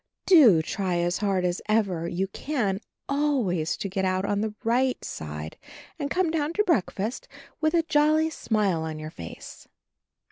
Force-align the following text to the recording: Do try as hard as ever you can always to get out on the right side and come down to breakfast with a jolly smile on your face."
Do 0.25 0.63
try 0.63 0.97
as 0.97 1.19
hard 1.19 1.45
as 1.45 1.61
ever 1.69 2.07
you 2.07 2.25
can 2.27 2.81
always 3.07 3.77
to 3.77 3.87
get 3.87 4.03
out 4.03 4.25
on 4.25 4.41
the 4.41 4.55
right 4.63 5.05
side 5.05 5.59
and 5.99 6.09
come 6.09 6.31
down 6.31 6.53
to 6.53 6.63
breakfast 6.63 7.27
with 7.59 7.75
a 7.75 7.83
jolly 7.83 8.31
smile 8.31 8.81
on 8.81 8.97
your 8.97 9.11
face." 9.11 9.67